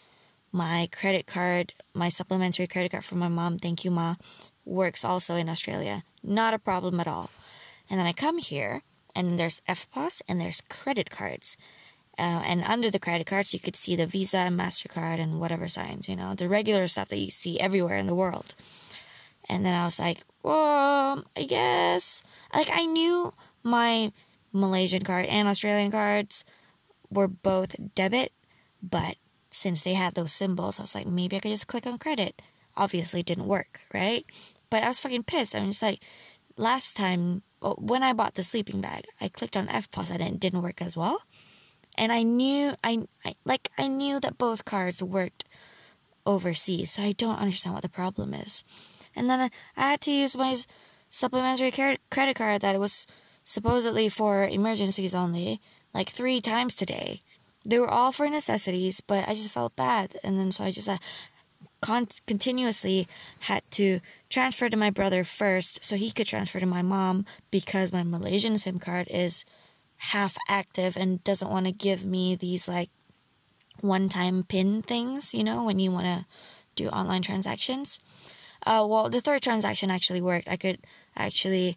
my 0.52 0.88
credit 0.92 1.26
card, 1.26 1.72
my 1.94 2.08
supplementary 2.08 2.66
credit 2.66 2.90
card 2.90 3.04
from 3.04 3.18
my 3.18 3.28
mom, 3.28 3.58
thank 3.58 3.84
you, 3.84 3.90
Ma, 3.90 4.16
works 4.64 5.04
also 5.04 5.36
in 5.36 5.48
Australia. 5.48 6.02
Not 6.22 6.54
a 6.54 6.58
problem 6.58 7.00
at 7.00 7.08
all. 7.08 7.30
And 7.90 7.98
then 7.98 8.06
I 8.06 8.12
come 8.12 8.38
here 8.38 8.82
and 9.14 9.38
there's 9.38 9.60
EFTPOS 9.68 10.22
and 10.28 10.40
there's 10.40 10.62
credit 10.68 11.10
cards. 11.10 11.56
Uh, 12.18 12.42
and 12.44 12.62
under 12.64 12.90
the 12.90 12.98
credit 12.98 13.26
cards, 13.26 13.52
you 13.52 13.60
could 13.60 13.76
see 13.76 13.96
the 13.96 14.06
Visa 14.06 14.38
and 14.38 14.58
MasterCard 14.58 15.18
and 15.18 15.40
whatever 15.40 15.66
signs, 15.68 16.08
you 16.08 16.16
know, 16.16 16.34
the 16.34 16.48
regular 16.48 16.86
stuff 16.86 17.08
that 17.08 17.18
you 17.18 17.30
see 17.30 17.58
everywhere 17.58 17.96
in 17.96 18.06
the 18.06 18.14
world. 18.14 18.54
And 19.48 19.64
then 19.64 19.74
I 19.74 19.84
was 19.84 19.98
like, 19.98 20.18
well, 20.42 21.24
I 21.36 21.42
guess. 21.44 22.22
Like, 22.54 22.68
I 22.70 22.84
knew 22.84 23.32
my 23.62 24.12
Malaysian 24.52 25.02
card 25.02 25.26
and 25.26 25.48
Australian 25.48 25.90
cards 25.90 26.44
were 27.10 27.28
both 27.28 27.76
debit, 27.94 28.32
but 28.82 29.16
since 29.50 29.82
they 29.82 29.94
had 29.94 30.14
those 30.14 30.32
symbols, 30.32 30.78
I 30.78 30.82
was 30.82 30.94
like, 30.94 31.06
maybe 31.06 31.36
I 31.36 31.40
could 31.40 31.50
just 31.50 31.66
click 31.66 31.86
on 31.86 31.98
credit. 31.98 32.40
Obviously, 32.76 33.22
didn't 33.22 33.46
work, 33.46 33.80
right? 33.92 34.24
But 34.72 34.82
I 34.82 34.88
was 34.88 34.98
fucking 34.98 35.24
pissed. 35.24 35.54
I 35.54 35.66
was 35.66 35.82
like, 35.82 36.02
last 36.56 36.96
time, 36.96 37.42
when 37.60 38.02
I 38.02 38.12
bought 38.14 38.34
the 38.34 38.42
sleeping 38.42 38.80
bag, 38.80 39.04
I 39.20 39.28
clicked 39.28 39.56
on 39.56 39.68
F 39.68 39.88
and 39.96 40.22
it 40.22 40.40
didn't 40.40 40.62
work 40.62 40.80
as 40.82 40.96
well 40.96 41.20
and 41.96 42.12
I 42.12 42.22
knew 42.22 42.74
I, 42.82 43.02
I 43.24 43.34
like 43.44 43.70
I 43.78 43.88
knew 43.88 44.20
that 44.20 44.38
both 44.38 44.64
cards 44.64 45.02
worked 45.02 45.44
overseas, 46.24 46.92
so 46.92 47.02
I 47.02 47.12
don't 47.12 47.38
understand 47.38 47.74
what 47.74 47.82
the 47.82 47.88
problem 47.88 48.34
is. 48.34 48.64
And 49.14 49.28
then 49.28 49.40
I, 49.40 49.50
I 49.76 49.90
had 49.92 50.00
to 50.02 50.10
use 50.10 50.36
my 50.36 50.56
supplementary 51.10 51.70
credit 51.70 52.36
card 52.36 52.62
that 52.62 52.78
was 52.78 53.06
supposedly 53.44 54.08
for 54.08 54.44
emergencies 54.44 55.14
only, 55.14 55.60
like 55.92 56.08
three 56.08 56.40
times 56.40 56.74
today. 56.74 57.22
They 57.64 57.78
were 57.78 57.90
all 57.90 58.12
for 58.12 58.28
necessities, 58.28 59.00
but 59.00 59.28
I 59.28 59.34
just 59.34 59.50
felt 59.50 59.76
bad, 59.76 60.16
and 60.24 60.38
then 60.38 60.52
so 60.52 60.64
I 60.64 60.70
just 60.70 60.88
uh, 60.88 60.98
con- 61.80 62.08
continuously 62.26 63.06
had 63.40 63.62
to 63.72 64.00
transfer 64.32 64.68
to 64.68 64.76
my 64.76 64.90
brother 64.90 65.24
first, 65.24 65.84
so 65.84 65.94
he 65.94 66.10
could 66.10 66.26
transfer 66.26 66.58
to 66.58 66.66
my 66.66 66.82
mom 66.82 67.26
because 67.50 67.92
my 67.92 68.02
Malaysian 68.02 68.56
SIM 68.56 68.78
card 68.78 69.06
is 69.10 69.44
half 69.96 70.36
active 70.48 70.96
and 70.96 71.22
doesn't 71.22 71.50
want 71.50 71.66
to 71.66 71.72
give 71.72 72.04
me 72.04 72.34
these 72.34 72.66
like 72.66 72.88
one 73.80 74.08
time 74.08 74.42
pin 74.42 74.82
things, 74.82 75.34
you 75.34 75.44
know, 75.44 75.64
when 75.64 75.78
you 75.78 75.92
want 75.92 76.06
to 76.06 76.26
do 76.74 76.88
online 76.88 77.22
transactions. 77.22 78.00
Uh, 78.64 78.86
well, 78.88 79.10
the 79.10 79.20
third 79.20 79.42
transaction 79.42 79.90
actually 79.90 80.20
worked. 80.20 80.48
I 80.48 80.56
could 80.56 80.78
actually 81.16 81.76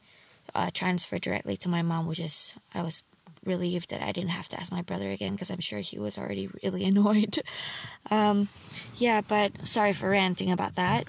uh, 0.53 0.69
transfer 0.73 1.19
directly 1.19 1.57
to 1.57 1.69
my 1.69 1.81
mom, 1.81 2.07
which 2.07 2.19
is, 2.19 2.53
I 2.73 2.83
was 2.83 3.03
relieved 3.43 3.89
that 3.89 4.01
I 4.01 4.11
didn't 4.11 4.29
have 4.29 4.47
to 4.49 4.59
ask 4.59 4.71
my 4.71 4.81
brother 4.81 5.09
again 5.09 5.33
because 5.33 5.49
I'm 5.49 5.59
sure 5.59 5.79
he 5.79 5.99
was 5.99 6.17
already 6.17 6.49
really 6.63 6.85
annoyed. 6.91 7.37
um, 8.09 8.47
yeah, 8.95 9.21
but 9.21 9.67
sorry 9.67 9.93
for 9.93 10.09
ranting 10.09 10.51
about 10.51 10.75
that. 10.75 11.07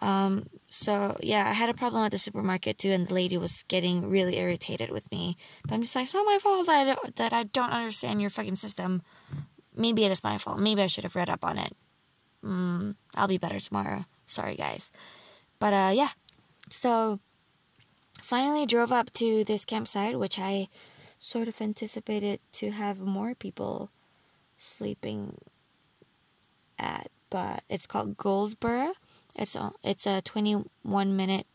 Um, 0.00 0.48
so 0.68 1.16
yeah, 1.22 1.48
I 1.48 1.54
had 1.54 1.70
a 1.70 1.74
problem 1.74 2.04
at 2.04 2.10
the 2.10 2.18
supermarket 2.18 2.78
too, 2.78 2.90
and 2.90 3.08
the 3.08 3.14
lady 3.14 3.38
was 3.38 3.64
getting 3.68 4.08
really 4.08 4.38
irritated 4.38 4.90
with 4.90 5.10
me. 5.10 5.36
But 5.62 5.74
I'm 5.74 5.82
just 5.82 5.96
like, 5.96 6.04
it's 6.04 6.14
not 6.14 6.26
my 6.26 6.38
fault 6.40 6.66
that 6.66 6.80
I 6.80 6.94
don't, 6.94 7.16
that 7.16 7.32
I 7.32 7.42
don't 7.44 7.70
understand 7.70 8.20
your 8.20 8.30
fucking 8.30 8.56
system. 8.56 9.02
Maybe 9.74 10.04
it 10.04 10.12
is 10.12 10.22
my 10.22 10.36
fault. 10.36 10.58
Maybe 10.60 10.82
I 10.82 10.86
should 10.86 11.04
have 11.04 11.16
read 11.16 11.30
up 11.30 11.44
on 11.44 11.58
it. 11.58 11.74
Mm, 12.44 12.96
I'll 13.16 13.28
be 13.28 13.38
better 13.38 13.60
tomorrow. 13.60 14.04
Sorry, 14.26 14.56
guys. 14.56 14.90
But 15.58 15.72
uh, 15.72 15.92
yeah. 15.94 16.10
So 16.70 17.18
finally 18.20 18.66
drove 18.66 18.92
up 18.92 19.10
to 19.14 19.44
this 19.44 19.64
campsite, 19.64 20.18
which 20.18 20.38
I 20.38 20.68
sort 21.18 21.48
of 21.48 21.60
anticipated 21.62 22.40
to 22.52 22.72
have 22.72 23.00
more 23.00 23.34
people 23.34 23.90
sleeping 24.58 25.38
at, 26.78 27.10
but 27.30 27.64
it's 27.70 27.86
called 27.86 28.18
Goldsborough 28.18 28.92
it's 29.38 29.56
a, 29.56 29.72
it's 29.82 30.06
a 30.06 30.20
21 30.20 31.16
minute 31.16 31.46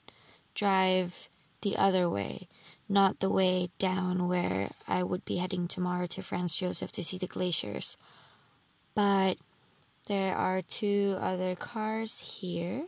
drive 0.56 1.30
the 1.62 1.78
other 1.78 2.10
way, 2.10 2.48
not 2.88 3.20
the 3.20 3.30
way 3.30 3.70
down 3.78 4.28
where 4.28 4.70
I 4.88 5.04
would 5.04 5.26
be 5.26 5.38
heading 5.38 5.68
tomorrow 5.68 6.06
to 6.08 6.22
Franz 6.22 6.56
Josef 6.56 6.92
to 6.94 7.04
see 7.04 7.18
the 7.18 7.28
glaciers. 7.28 7.98
But 8.96 9.38
there 10.08 10.36
are 10.36 10.62
two 10.62 11.18
other 11.20 11.56
cars 11.56 12.20
here. 12.20 12.88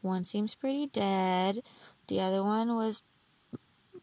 One 0.00 0.24
seems 0.24 0.54
pretty 0.54 0.86
dead. 0.86 1.62
The 2.08 2.20
other 2.20 2.42
one 2.42 2.74
was 2.74 3.02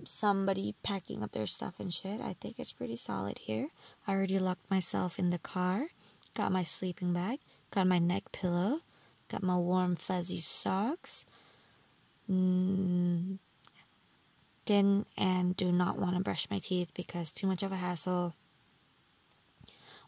somebody 0.04 0.76
packing 0.84 1.24
up 1.24 1.32
their 1.32 1.48
stuff 1.48 1.76
and 1.80 1.94
shit. 1.94 2.22
I 2.22 2.36
think 2.40 2.56
it's 2.58 2.74
pretty 2.74 2.98
solid 2.98 3.40
here. 3.40 3.70
I 4.08 4.14
already 4.14 4.40
locked 4.40 4.70
myself 4.70 5.20
in 5.20 5.30
the 5.30 5.40
car. 5.40 5.88
Got 6.34 6.52
my 6.52 6.64
sleeping 6.64 7.14
bag. 7.14 7.40
Got 7.72 7.88
my 7.88 8.00
neck 8.00 8.32
pillow. 8.32 8.80
Got 9.32 9.44
my 9.44 9.56
warm 9.56 9.96
fuzzy 9.96 10.42
socks. 10.42 11.26
Mm, 12.30 13.38
didn't 14.66 15.08
and 15.18 15.56
do 15.56 15.72
not 15.72 15.98
want 15.98 16.18
to 16.18 16.22
brush 16.22 16.50
my 16.52 16.60
teeth 16.60 16.92
because 16.94 17.32
too 17.32 17.48
much 17.48 17.64
of 17.64 17.72
a 17.72 17.78
hassle. 17.78 18.36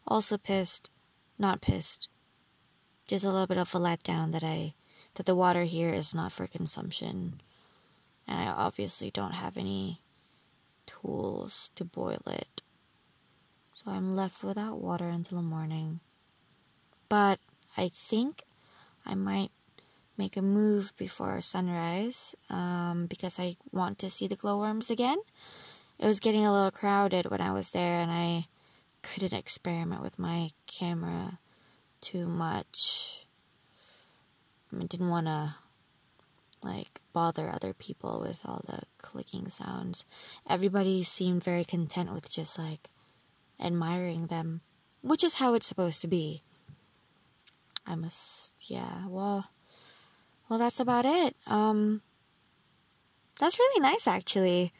Also 0.06 0.36
pissed, 0.36 0.90
not 1.38 1.62
pissed. 1.62 2.10
Just 3.06 3.24
a 3.24 3.30
little 3.30 3.46
bit 3.46 3.56
of 3.56 3.74
a 3.74 3.78
letdown 3.78 4.32
that 4.32 4.44
I 4.44 4.74
that 5.14 5.24
the 5.24 5.34
water 5.34 5.64
here 5.64 5.94
is 5.94 6.14
not 6.14 6.30
for 6.30 6.46
consumption. 6.46 7.40
And 8.28 8.40
I 8.40 8.52
obviously 8.52 9.10
don't 9.10 9.32
have 9.32 9.56
any 9.56 10.02
tools 10.84 11.70
to 11.76 11.84
boil 11.86 12.20
it. 12.26 12.60
So 13.74 13.90
I'm 13.90 14.14
left 14.14 14.44
without 14.44 14.82
water 14.82 15.08
until 15.08 15.38
the 15.38 15.42
morning. 15.42 16.00
But 17.08 17.38
I 17.74 17.88
think 17.88 18.44
I 19.06 19.14
might 19.14 19.50
make 20.16 20.36
a 20.36 20.42
move 20.42 20.92
before 20.96 21.40
sunrise 21.40 22.34
um, 22.48 23.06
because 23.06 23.38
I 23.38 23.56
want 23.72 23.98
to 24.00 24.10
see 24.10 24.26
the 24.26 24.36
glowworms 24.36 24.90
again. 24.90 25.18
It 25.98 26.06
was 26.06 26.20
getting 26.20 26.44
a 26.44 26.52
little 26.52 26.70
crowded 26.70 27.30
when 27.30 27.40
I 27.40 27.52
was 27.52 27.70
there, 27.70 28.00
and 28.00 28.10
I 28.10 28.46
couldn't 29.02 29.32
experiment 29.32 30.02
with 30.02 30.18
my 30.18 30.50
camera 30.66 31.38
too 32.00 32.26
much. 32.26 33.26
I 34.72 34.84
didn't 34.84 35.08
want 35.08 35.26
to 35.26 35.56
like 36.62 37.00
bother 37.12 37.50
other 37.50 37.72
people 37.72 38.20
with 38.20 38.40
all 38.44 38.62
the 38.66 38.80
clicking 38.98 39.48
sounds. 39.48 40.04
Everybody 40.48 41.02
seemed 41.02 41.44
very 41.44 41.64
content 41.64 42.12
with 42.12 42.30
just 42.30 42.58
like 42.58 42.88
admiring 43.60 44.26
them, 44.26 44.62
which 45.02 45.22
is 45.22 45.34
how 45.34 45.54
it's 45.54 45.66
supposed 45.66 46.00
to 46.00 46.08
be. 46.08 46.42
I 47.86 47.94
must, 47.94 48.54
yeah, 48.66 49.06
well, 49.06 49.50
well, 50.48 50.58
that's 50.58 50.80
about 50.80 51.04
it. 51.04 51.36
Um, 51.46 52.02
that's 53.38 53.58
really 53.58 53.80
nice, 53.80 54.06
actually. 54.06 54.72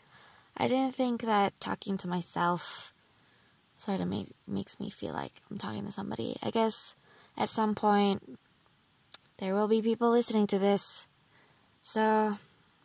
I 0.56 0.68
didn't 0.68 0.94
think 0.94 1.23
that 1.23 1.58
talking 1.61 1.99
to 1.99 2.08
myself 2.08 2.92
sort 3.76 4.00
of 4.00 4.08
make, 4.08 4.28
makes 4.46 4.78
me 4.78 4.88
feel 4.88 5.12
like 5.12 5.32
I'm 5.50 5.58
talking 5.58 5.84
to 5.84 5.92
somebody. 5.92 6.37
I 6.42 6.50
guess 6.50 6.94
at 7.37 7.49
some 7.49 7.75
point 7.75 8.38
there 9.38 9.54
will 9.54 9.68
be 9.68 9.82
people 9.82 10.11
listening 10.11 10.46
to 10.49 10.58
this. 10.58 11.08
So 11.82 12.38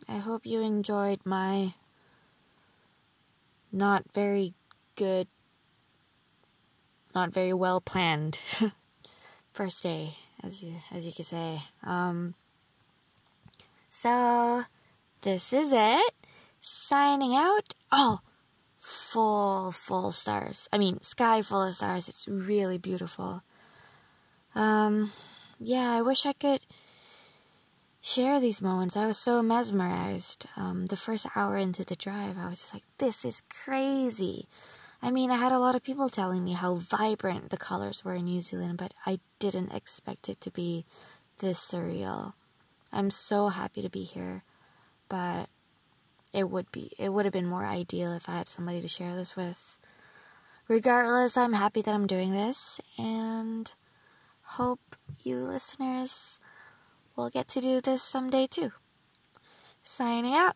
I 0.08 0.18
hope 0.18 0.46
you 0.46 0.62
enjoyed 0.62 1.20
my 1.26 1.74
not 3.72 4.04
very 4.14 4.54
good, 4.96 5.28
not 7.14 7.32
very 7.32 7.54
well 7.54 7.80
planned 7.80 8.40
first 9.60 9.84
day, 9.84 10.16
as 10.42 10.64
you 10.64 10.74
as 10.90 11.06
you 11.06 11.12
could 11.12 11.26
say. 11.26 11.60
Um, 11.84 12.34
so 13.90 14.64
this 15.24 15.52
is 15.52 15.74
it. 15.74 16.14
Signing 16.62 17.36
out. 17.36 17.74
Oh, 17.92 18.22
full 18.80 19.74
full 19.74 20.14
stars. 20.14 20.70
I 20.72 20.78
mean, 20.78 21.02
sky 21.02 21.42
full 21.42 21.64
of 21.64 21.76
stars. 21.76 22.08
It's 22.08 22.26
really 22.26 22.78
beautiful. 22.78 23.44
Um, 24.56 25.12
yeah, 25.60 25.92
I 25.92 26.02
wish 26.04 26.26
I 26.26 26.32
could 26.32 26.62
share 28.00 28.40
these 28.40 28.62
moments. 28.62 28.96
I 28.96 29.08
was 29.08 29.18
so 29.18 29.44
mesmerized. 29.44 30.46
Um, 30.56 30.86
the 30.88 30.96
first 30.96 31.28
hour 31.36 31.58
into 31.58 31.84
the 31.84 31.98
drive, 31.98 32.38
I 32.38 32.48
was 32.50 32.62
just 32.62 32.74
like, 32.74 32.84
this 32.98 33.26
is 33.26 33.42
crazy. 33.50 34.48
I 35.02 35.12
mean, 35.12 35.32
I 35.32 35.38
had 35.38 35.52
a 35.52 35.60
lot 35.60 35.76
of 35.76 35.84
people 35.84 36.10
telling 36.10 36.44
me 36.44 36.54
how 36.54 36.76
vibrant 36.76 37.50
the 37.50 37.58
colors 37.58 38.04
were 38.04 38.16
in 38.16 38.26
New 38.26 38.42
Zealand, 38.42 38.78
but 38.78 38.94
I 39.06 39.20
didn't 39.40 39.74
expect 39.74 40.28
it 40.28 40.42
to 40.42 40.52
be 40.52 40.86
this 41.40 41.60
surreal. 41.60 42.34
I'm 42.92 43.10
so 43.10 43.48
happy 43.48 43.82
to 43.82 43.90
be 43.90 44.04
here, 44.04 44.44
but 45.08 45.48
it 46.34 46.50
would 46.50 46.72
be 46.72 46.92
it 47.00 47.10
would 47.10 47.26
have 47.26 47.34
been 47.34 47.48
more 47.48 47.66
ideal 47.66 48.12
if 48.14 48.28
I 48.28 48.38
had 48.38 48.48
somebody 48.48 48.82
to 48.82 48.88
share 48.88 49.16
this 49.16 49.36
with. 49.36 49.78
Regardless, 50.68 51.38
I'm 51.38 51.54
happy 51.54 51.82
that 51.82 51.94
I'm 51.94 52.08
doing 52.08 52.32
this 52.32 52.80
and 52.98 53.72
hope 54.44 54.96
you 55.24 55.38
listeners 55.38 56.40
will 57.16 57.30
get 57.30 57.48
to 57.50 57.62
do 57.62 57.82
this 57.82 58.04
someday 58.04 58.48
too. 58.48 58.72
Signing 59.82 60.36
out. 60.36 60.56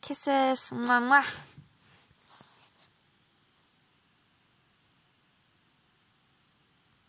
Kisses. 0.00 0.70
Mwah, 0.72 1.02
mwah. 1.02 1.57